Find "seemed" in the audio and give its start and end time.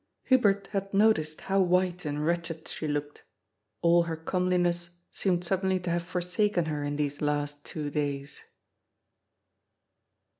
5.11-5.43